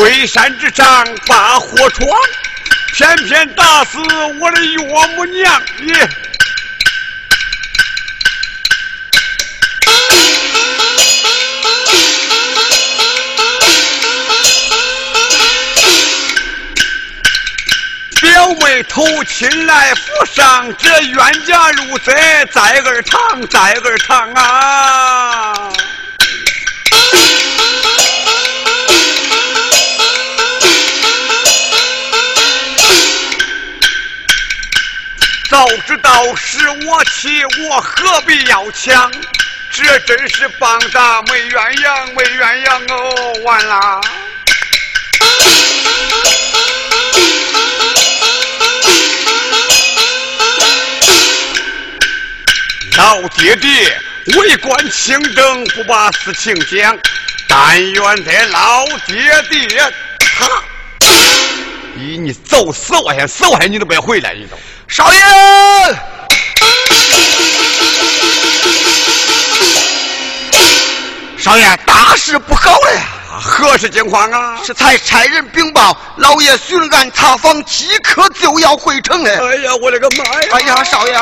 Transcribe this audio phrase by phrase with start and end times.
[0.00, 2.08] 龟山之上把火闯，
[2.94, 3.98] 偏偏打死
[4.40, 6.08] 我的岳母娘耶！
[18.22, 25.70] 表妹投亲来府上，这冤家路窄在儿堂，在儿堂啊！
[35.60, 39.12] 早知道是我妻，我何必要抢？
[39.70, 43.42] 这真是棒打没鸳鸯，没鸳鸯哦！
[43.44, 44.00] 完啦。
[52.96, 54.00] 老爹爹，
[54.38, 56.98] 为官清正，不把事情讲。
[57.46, 59.92] 但愿得老爹爹
[60.38, 60.48] 他，
[61.98, 64.58] 咦，你走死我先，死我先，你都别回来，你都。
[64.90, 65.20] 少爷，
[71.38, 73.02] 少爷，大事不好了呀！
[73.40, 74.58] 何事惊慌啊？
[74.64, 79.30] 是才差人禀报，老爷巡案查访，即刻就要回城了。
[79.30, 80.40] 哎呀，我的个妈呀！
[80.54, 81.16] 哎呀，少爷。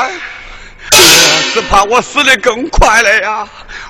[1.53, 3.47] 只怕我死的更快了呀！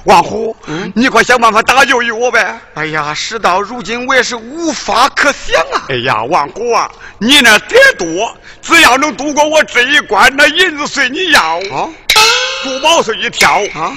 [0.09, 2.59] 王虎，嗯，你快想办法搭救于我呗！
[2.73, 5.85] 哎呀，事到如今，我也是无法可想啊！
[5.87, 11.87] 哎呀，王虎啊，你那点多，只要能度过我这一关，那银子随你要啊，
[12.63, 13.93] 珠宝随你挑啊！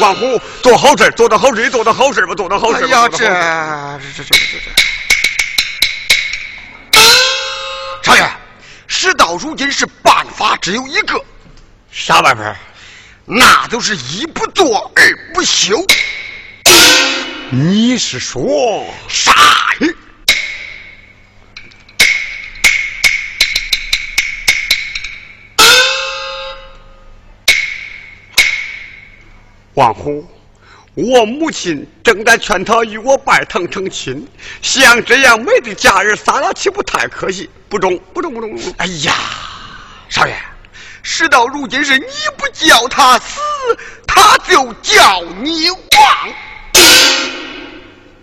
[0.00, 2.84] 王虎，做好事，做的好事，做的好事吧，做的好事。
[2.84, 4.58] 哎呀，这这这这这
[8.02, 8.28] 这，少爷，
[8.88, 11.24] 事到如今是办法只有一个，
[11.92, 12.56] 啥办法？
[13.26, 15.82] 那都是一不做二不休。
[17.50, 19.32] 你是说啥？
[29.74, 30.24] 王虎，
[30.94, 34.24] 我母亲正在劝他与我拜堂成亲，
[34.62, 37.50] 像这样美的佳人撒拉岂不太可惜？
[37.68, 38.56] 不中，不中，不中！
[38.78, 39.12] 哎呀，
[40.08, 40.53] 少爷。
[41.04, 42.06] 事到如今，是你
[42.38, 43.38] 不叫他死，
[44.06, 45.78] 他就叫你亡。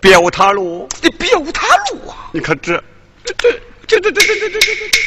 [0.01, 2.31] 表他路，你表他路啊！
[2.33, 2.83] 你看这，
[3.23, 3.51] 这，这，
[3.87, 4.99] 这，这，这，这，这，这，这，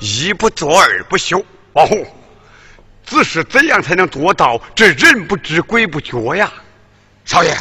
[0.00, 1.42] 一不做二不休。
[1.74, 2.04] 王虎，
[3.06, 6.52] 只是怎样才能做到这人不知鬼不觉呀？
[7.24, 7.56] 少爷，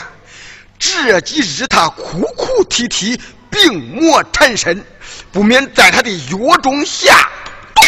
[0.79, 3.15] 这几日他哭哭啼啼，
[3.53, 4.83] 病魔缠身。
[5.31, 7.29] 不免在他的药中下
[7.73, 7.81] 毒，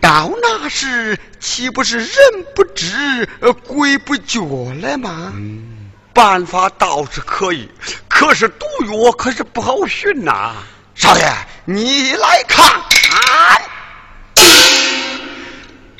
[0.00, 2.08] 到那时岂不是人
[2.54, 3.28] 不知
[3.66, 5.32] 鬼不觉了吗？
[5.34, 7.68] 嗯，办法倒是可以，
[8.08, 10.54] 可是毒药可是不好寻呐。
[10.94, 11.24] 少爷，
[11.64, 12.82] 你来看，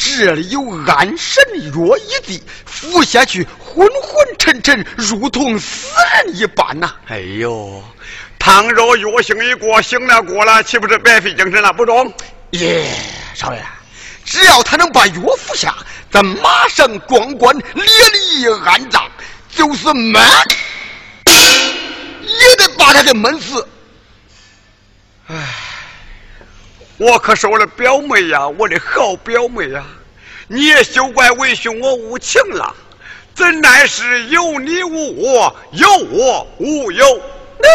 [0.07, 6.95] 这里有安神药一滴，服下去昏昏沉沉，如同死人一般呐。
[7.09, 7.83] 哎呦！
[8.39, 11.73] 倘若药性一过，醒了过了，岂不是白费精神了？
[11.73, 12.13] 不中？
[12.53, 12.89] 耶，
[13.35, 13.61] 少爷，
[14.25, 15.75] 只要他能把药服下，
[16.11, 19.11] 咱马上光官列立安葬，
[19.51, 20.23] 就是闷，
[21.27, 23.67] 也得把他给闷死。
[25.27, 25.35] 唉，
[26.99, 29.85] 我可是我的表妹呀，我的好表妹呀！
[30.49, 32.75] 你也休怪为兄我无情了，
[33.35, 37.67] 怎奈是有你无我，有我无有你。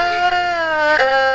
[0.00, 1.29] ആ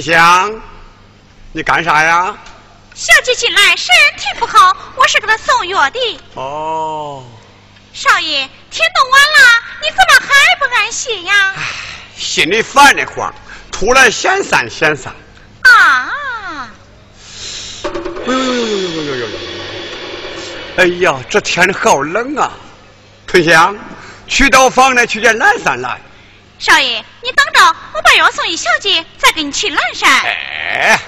[0.00, 0.62] 春香，
[1.52, 2.34] 你干啥呀？
[2.94, 6.20] 小姐进来身体不好，我是给她送药的。
[6.36, 7.22] 哦。
[7.92, 11.52] 少爷，天都晚了，你怎么还不安心呀？
[12.16, 13.30] 心里烦得慌，
[13.70, 15.12] 出来闲散闲散。
[15.64, 16.10] 啊！
[17.84, 17.90] 哎
[18.26, 19.28] 呦呦呦呦呦呦呦！
[20.78, 22.52] 哎呀，这天好冷啊！
[23.26, 23.76] 春香，
[24.26, 26.00] 去到房内去见蓝衫来。
[26.60, 30.10] 少爷，你等着，我把药送一小姐，再给你去南山。
[30.20, 31.00] 哎，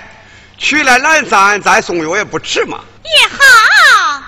[0.57, 2.81] 去了南山再送药也不迟嘛。
[3.05, 4.23] 也好。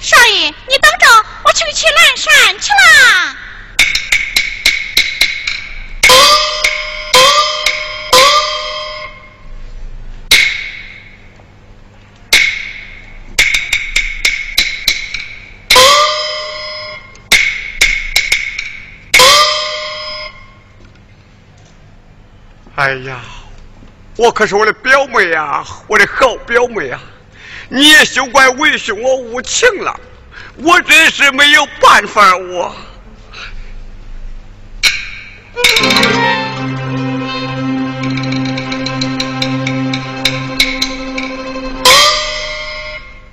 [0.00, 3.36] 少爷，你等着，我去去南山去啦。
[22.76, 23.20] 哎呀，
[24.16, 27.00] 我可是我的表妹呀，我的好表妹啊！
[27.70, 29.98] 你也休怪为兄我无情了，
[30.56, 32.76] 我真是没有办法，我。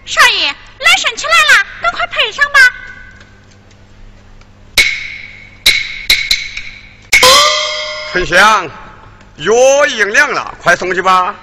[0.05, 2.59] 少爷，来神起来了，赶快配上吧。
[8.13, 8.82] 春香。
[9.43, 11.35] 药应凉了，快送去吧。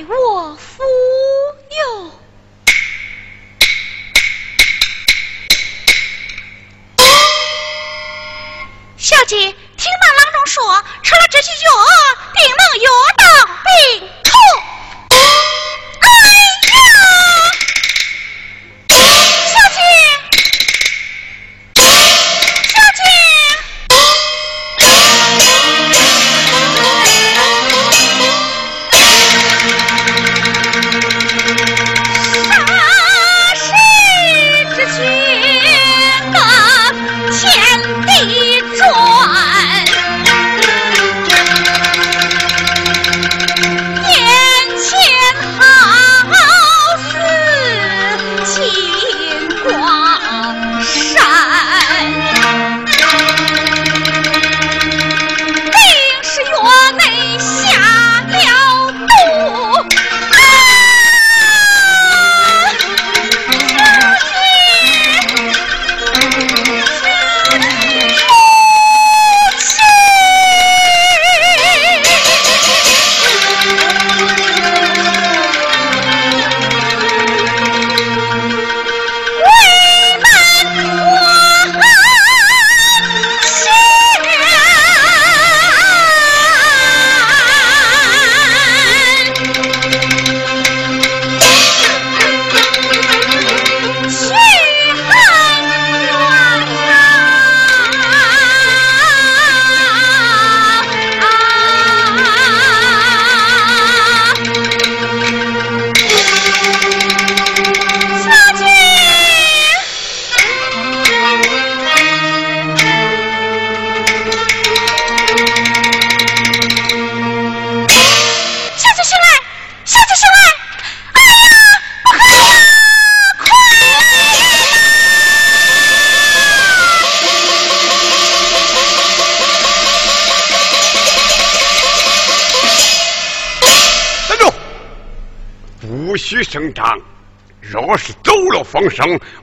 [0.00, 0.82] 我服
[1.78, 2.10] 用。
[8.96, 9.54] 小姐，听
[10.00, 11.70] 那郎中说，吃了这些药，
[12.34, 13.24] 定能药到
[13.64, 14.08] 病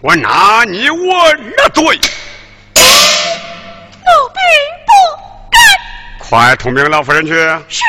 [0.02, 1.84] 我拿你我那罪。
[1.84, 2.80] 奴
[4.30, 4.40] 婢
[4.86, 4.92] 不
[5.52, 5.62] 敢，
[6.18, 7.34] 快快通禀老夫人去。
[7.68, 7.84] 是。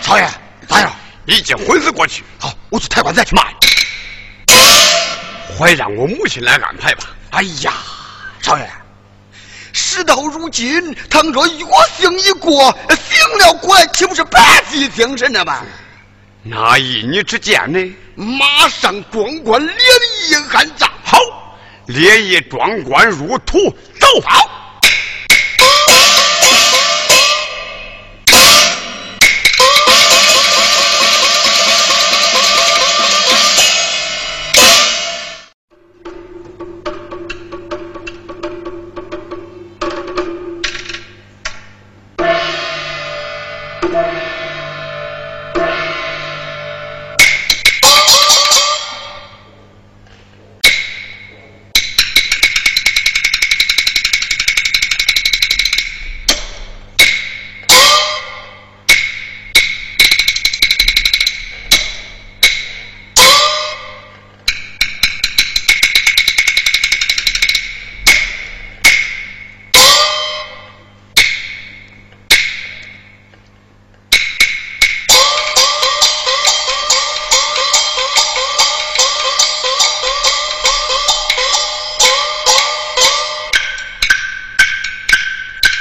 [0.00, 0.28] 少爷，
[0.68, 0.88] 大人，
[1.26, 2.22] 已经昏死过去。
[2.38, 3.24] 好，我去抬棺材。
[3.32, 3.44] 慢，
[5.58, 7.06] 还让我母亲来安排吧。
[7.30, 7.72] 哎呀，
[8.40, 8.70] 少爷，
[9.72, 15.64] 事到如今，倘若药性一过，醒了过来，岂不是白费精神了吗？
[16.50, 17.94] 那依你之见呢？
[18.16, 19.76] 马上装官连
[20.30, 20.90] 夜安葬。
[21.04, 21.18] 好，
[21.86, 23.58] 连夜装官入土，
[24.00, 24.06] 走。
[24.24, 24.67] 好。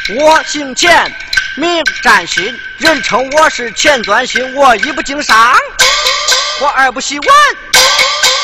[0.09, 1.13] 我姓钱，
[1.57, 4.55] 名占新，人称我是钱钻心。
[4.55, 5.53] 我一不经商，
[6.61, 7.27] 我二不洗碗，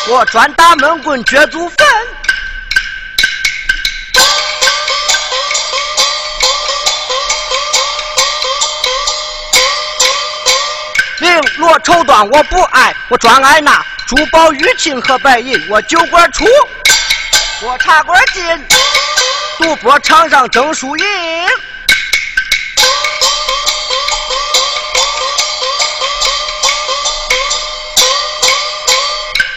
[0.10, 1.78] 我专打闷棍掘祖坟。
[11.22, 15.58] 绫罗绸缎我不爱，我专爱那珠宝玉器和白银。
[15.70, 16.44] 我酒馆出，
[17.62, 18.44] 我茶馆进。
[19.58, 21.06] 赌博场上争输赢，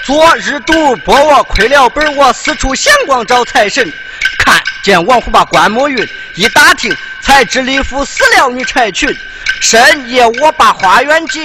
[0.04, 3.90] 昨日赌博我亏了本，我四处闲逛找财神，
[4.44, 9.09] 看见王虎把关木云，一打听才知李府死了女柴群，
[9.61, 11.42] 深夜我把花园进。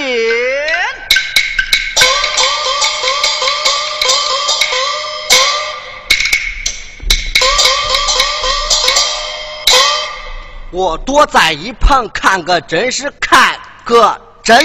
[10.72, 14.58] 我躲在一旁看个真是看个真。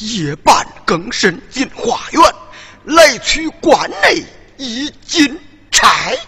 [0.00, 2.34] 夜半更深进花园，
[2.86, 4.24] 来取关内
[4.56, 5.38] 一金
[5.70, 6.18] 钗。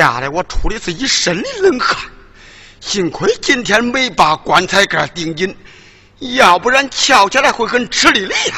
[0.00, 1.94] 吓得我出的是一身的冷汗，
[2.80, 5.54] 幸亏今天没把棺材盖钉紧，
[6.20, 8.54] 要不然翘起来会很吃力的呀。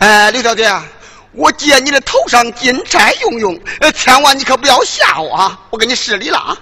[0.00, 0.70] 哎，刘小姐，
[1.32, 3.58] 我借你的头上金钗用用，
[3.94, 5.58] 千万你可不要吓我啊！
[5.70, 6.54] 我给你施礼了啊。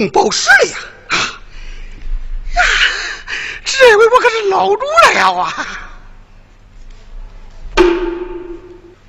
[0.00, 0.76] 红宝石了呀！
[1.08, 1.16] 啊
[2.56, 2.62] 呀，
[3.66, 4.80] 这回我可是捞住
[5.12, 5.54] 了啊！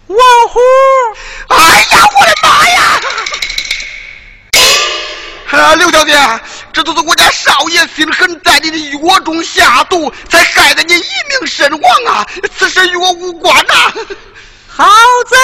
[0.08, 0.60] 王虎，
[1.48, 1.56] 哎
[1.92, 3.00] 呀，我的妈呀！
[5.52, 6.14] 啊，刘小姐，
[6.74, 11.00] 这都是我家少爷心狠，在你的药中下毒，才害得你一
[11.30, 12.28] 命身亡啊！
[12.60, 13.94] 此事与我无关呐！
[14.68, 14.86] 好
[15.30, 15.38] 贼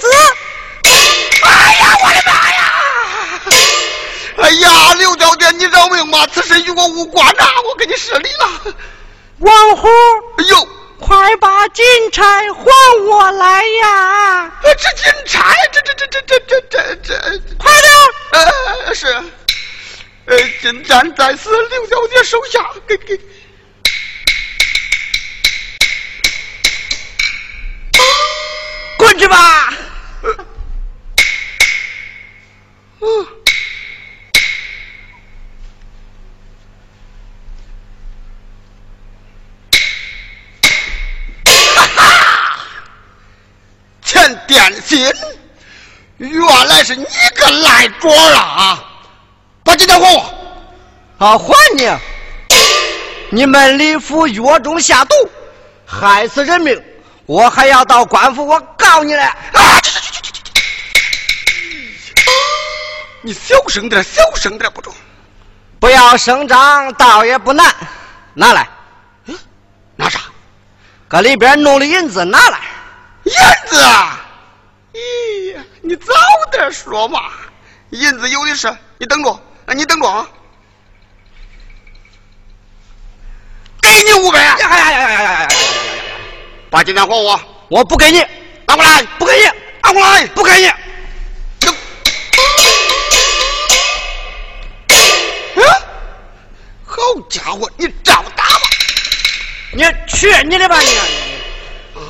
[0.00, 0.06] 子！
[1.42, 2.72] 哎呀，我的妈呀！
[4.36, 8.74] 哎呀，刘小姐，你饶命吧，此事与我无关呐，我给你失礼了。
[9.38, 9.88] 王虎，
[10.38, 10.68] 哎呦，
[11.00, 12.64] 快把金钗还
[13.06, 14.50] 我来呀！
[14.62, 17.92] 这金钗，这这这这这这这这，快点！
[18.86, 19.06] 呃，是，
[20.26, 23.20] 呃，金簪在此刘小姐手下，给给。
[28.96, 29.74] 滚去吧！
[33.00, 33.26] 嗯。
[41.74, 42.58] 哈哈，
[44.04, 45.12] 欠点心，
[46.18, 48.84] 原来是你个赖儿啊！
[49.64, 50.34] 把金条还我！
[51.18, 51.90] 啊，还你！
[53.30, 55.14] 你们李府药中下毒，
[55.84, 56.80] 害死人命，
[57.26, 59.22] 我还要到官府，我告你嘞！
[59.22, 59.80] 啊！
[59.82, 60.52] 去去去去去！
[63.22, 64.94] 你小声点，小声点不中。
[65.80, 67.74] 不要声张，倒也不难。
[68.34, 68.68] 拿来。
[69.26, 69.36] 嗯，
[69.96, 70.20] 拿啥？
[71.08, 72.60] 搁里边弄的银子拿来。
[73.24, 73.32] 银
[73.66, 74.20] 子啊！
[74.92, 76.12] 咦，你早
[76.50, 77.32] 点说嘛，
[77.90, 79.40] 银子有的是，你等着，
[79.74, 80.28] 你等着啊，
[83.80, 84.38] 给你五百。
[84.38, 85.48] 哎呀呀呀呀呀呀！
[86.70, 88.18] 把金蛋还我，我不给你，
[88.66, 89.44] 拿过来，不给你，
[89.82, 90.70] 拿过来，不给你。
[96.84, 98.60] 好家伙，你仗打吧！
[99.72, 100.90] 你去你的吧你！
[101.98, 102.00] 啊！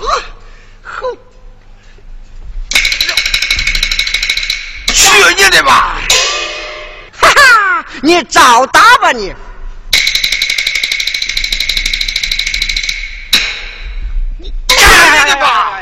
[5.30, 5.96] 你的吧！
[7.12, 9.34] 哈哈，你找打吧你！
[14.40, 15.72] 去你的吧！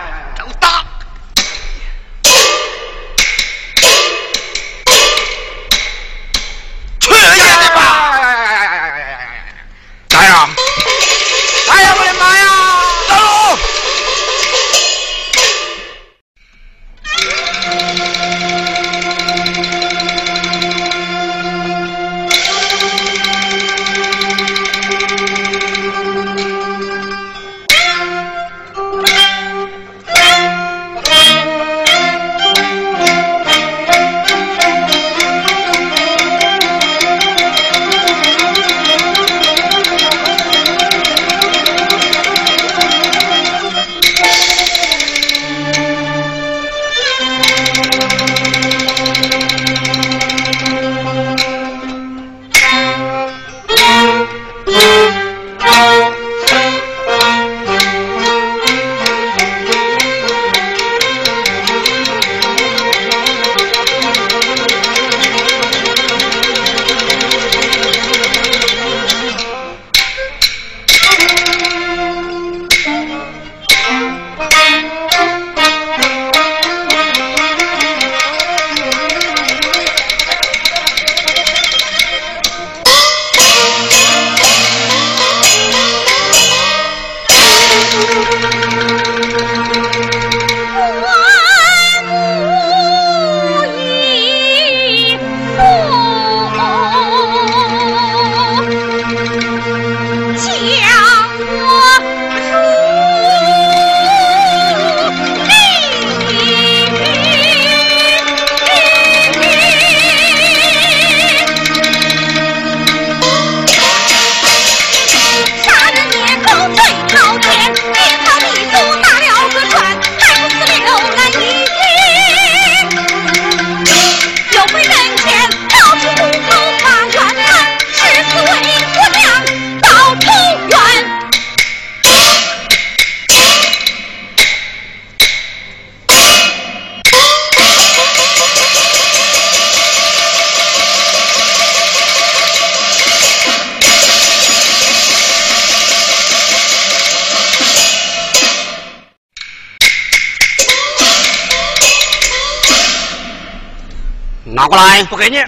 [154.91, 155.05] 来！
[155.05, 155.41] 不给你，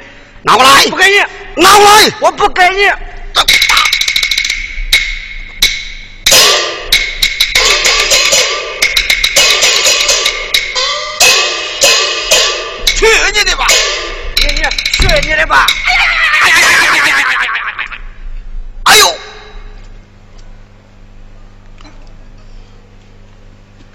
[0.43, 0.87] 拿过来！
[0.87, 1.19] 不给你，
[1.61, 2.09] 拿过来！
[2.21, 2.89] 我不给你！
[12.97, 13.67] 去你的吧！
[14.37, 15.67] 你你去你的吧！
[15.89, 17.99] 哎呀呀呀呀呀呀呀呀呀呀！
[18.85, 19.19] 哎呦！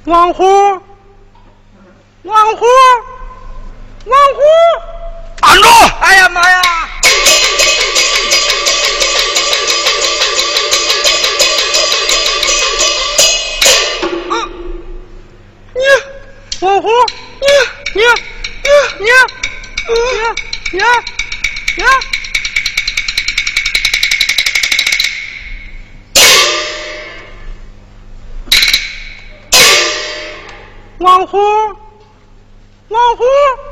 [0.03, 0.43] 王虎，
[2.23, 2.65] 王虎，
[4.05, 4.41] 王虎！
[5.99, 6.61] 哎呀妈呀！
[15.73, 15.81] 你
[16.61, 16.91] 王红，
[17.41, 17.47] 你
[17.93, 18.01] 你
[18.63, 19.09] 你你
[20.71, 20.79] 你你
[21.77, 21.83] 你。
[30.99, 31.39] 王红，
[32.89, 33.66] 王红。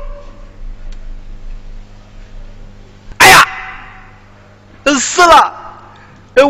[4.94, 5.52] 死了！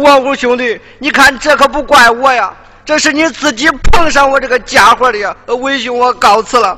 [0.02, 2.52] 王虎兄弟，你看这可不怪我呀，
[2.84, 5.34] 这是你自己碰上我这个家伙的呀！
[5.46, 6.76] 为兄，我告辞了。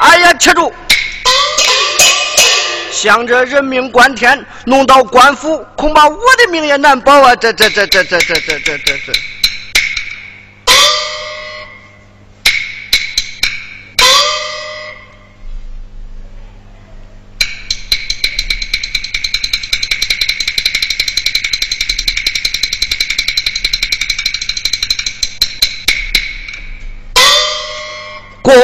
[0.00, 0.72] 哎呀，吃住！
[2.90, 7.34] 想着人命关天，弄到官府，恐怕我的命也难保啊！
[7.34, 9.31] 这这这这这这这这这这。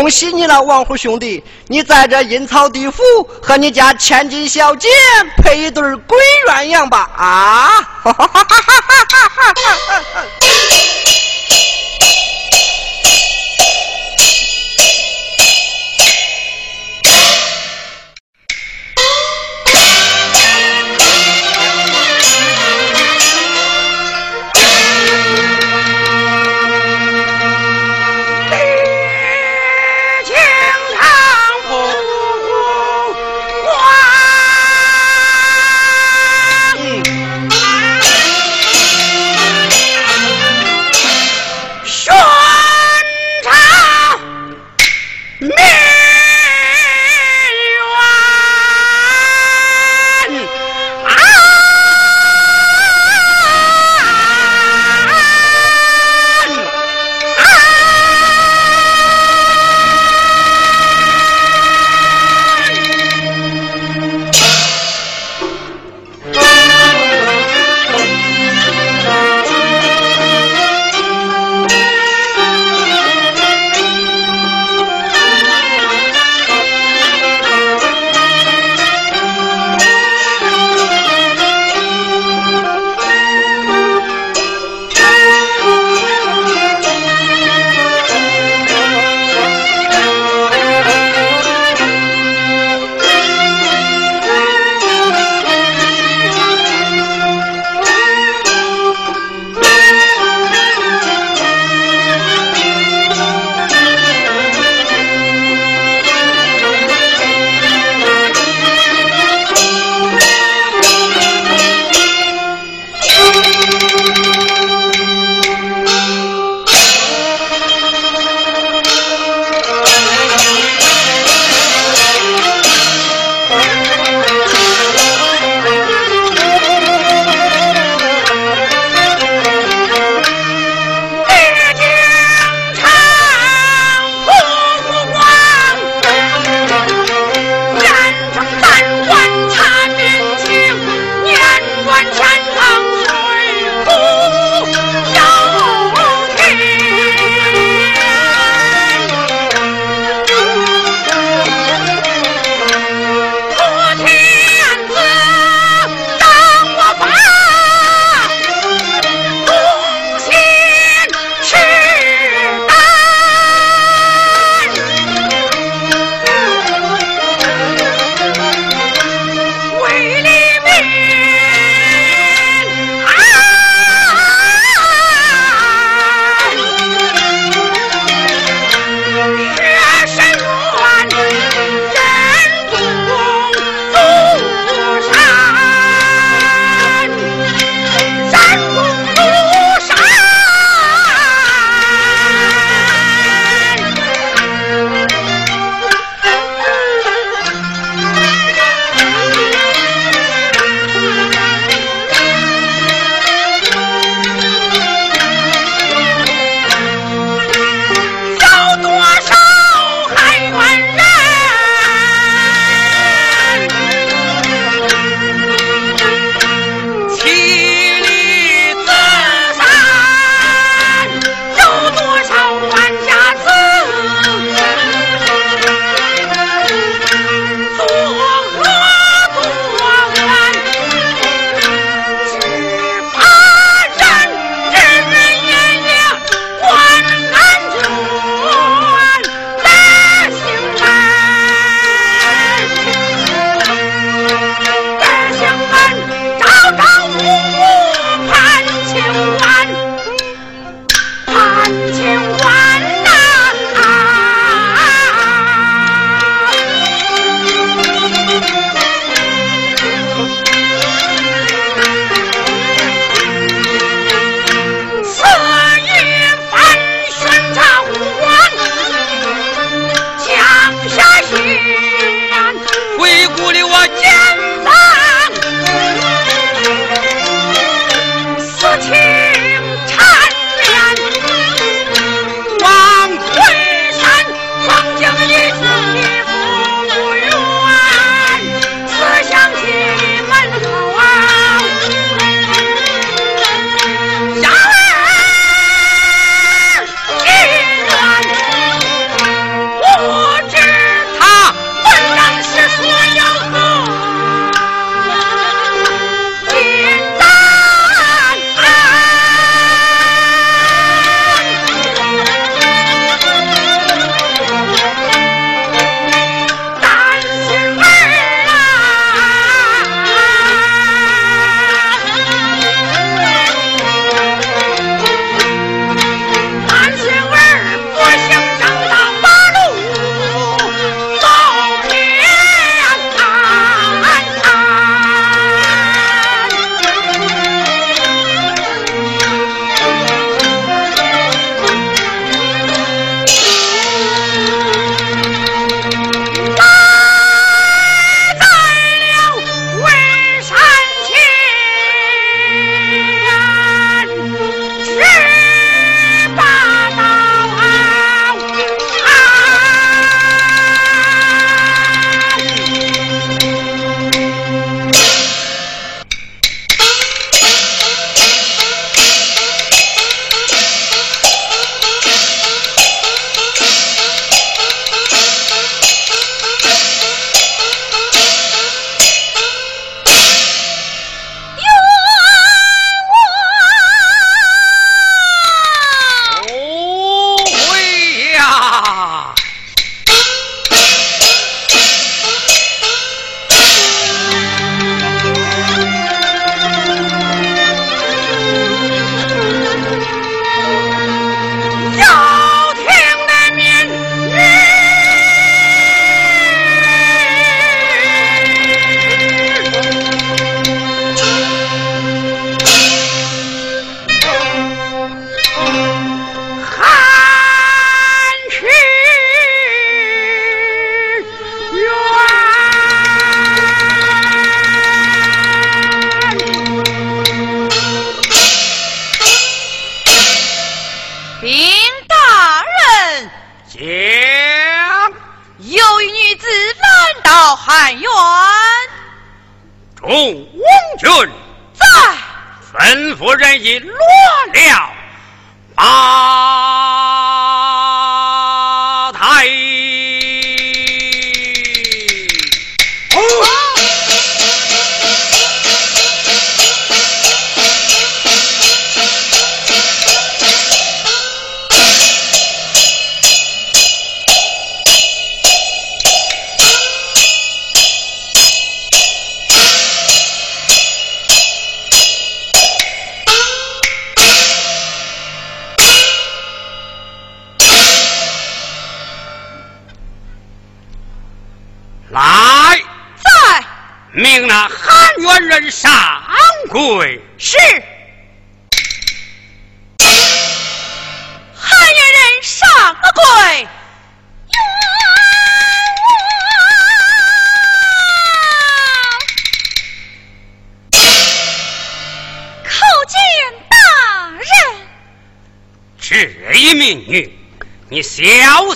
[0.08, 1.44] 恭喜你了，王虎兄弟！
[1.66, 3.02] 你在这阴曹地府
[3.42, 4.88] 和你家千金小姐
[5.42, 6.16] 配一对鬼
[6.48, 7.10] 鸳鸯吧！
[7.14, 7.68] 啊！
[8.04, 9.12] 哈哈哈哈哈！
[9.12, 9.52] 哈！
[9.52, 10.00] 哈！
[10.14, 10.24] 哈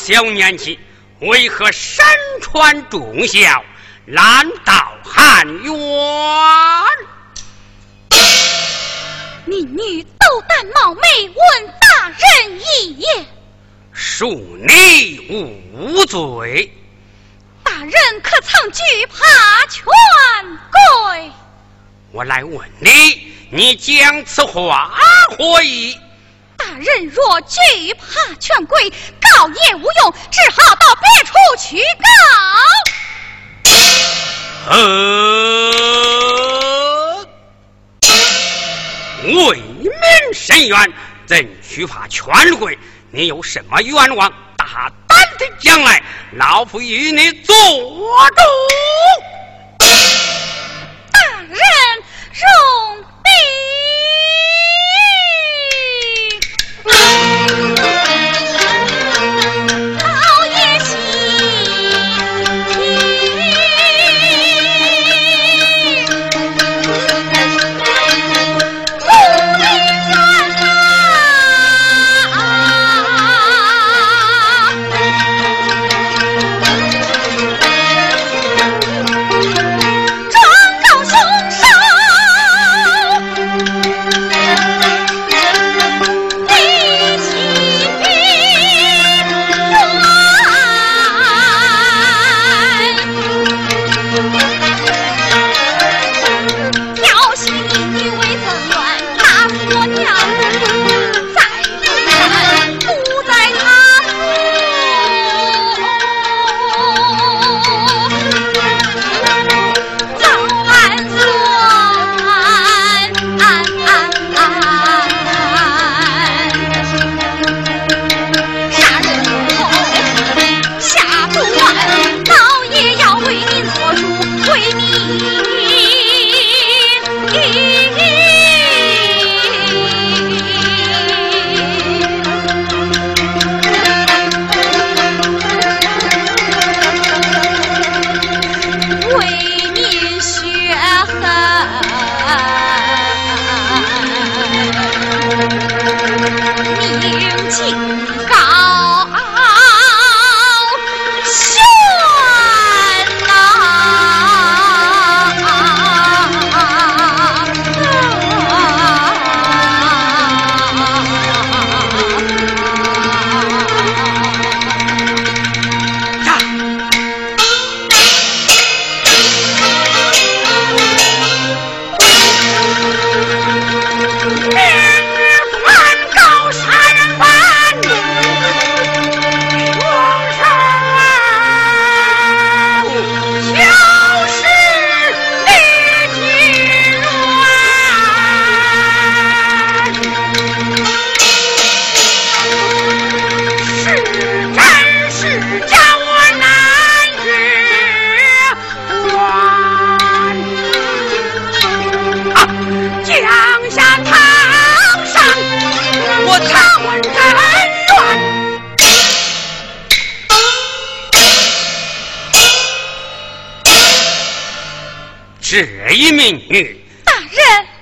[0.04, 0.80] 小年纪，
[1.20, 2.04] 为何身
[2.40, 3.64] 穿重孝？
[4.04, 5.72] 难道汉冤？
[9.44, 13.26] 你女斗胆冒昧问大人一言，
[13.94, 14.34] 恕
[14.66, 15.20] 你
[15.72, 16.76] 无罪。
[17.62, 17.92] 大人
[18.24, 19.84] 可曾惧怕权
[20.72, 21.30] 贵？
[22.10, 24.98] 我来问你，你讲此话
[25.38, 25.96] 何意？
[26.64, 27.58] 大人若惧
[27.94, 28.88] 怕权贵，
[29.20, 32.04] 告也无用，只好到别处去告。
[34.70, 34.78] 呃，
[39.24, 39.90] 为民
[40.32, 40.92] 伸冤，
[41.26, 42.78] 怎惧怕权贵？
[43.10, 44.32] 你有什么冤枉？
[44.56, 46.00] 大胆的讲来，
[46.36, 48.40] 老夫与你做主。
[51.10, 51.58] 大人
[52.32, 52.91] 容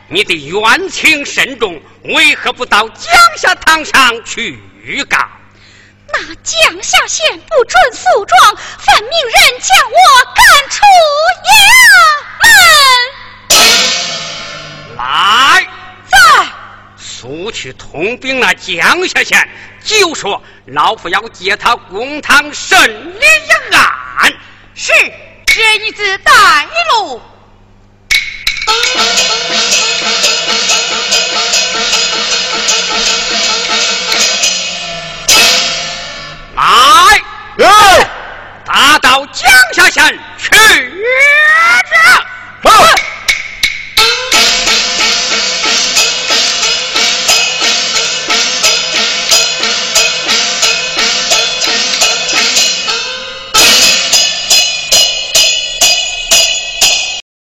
[0.08, 4.60] 你的冤情深重，为何不到江夏堂上去
[5.08, 5.18] 告？
[6.12, 9.96] 那那江夏县不准诉状，犯命人将我
[10.34, 10.80] 赶出
[11.48, 11.52] 衙
[12.38, 13.58] 门。
[14.96, 15.66] 来，
[16.06, 16.18] 在
[16.96, 19.48] 速去通禀那江夏县，
[19.82, 22.78] 就说老夫要接他公堂审
[23.18, 24.32] 理一案。
[24.74, 24.92] 是，
[25.46, 26.30] 这一子带
[26.94, 27.20] 路。
[36.54, 36.62] 来
[37.56, 37.66] 哟
[38.64, 41.80] 打到江夏县去啊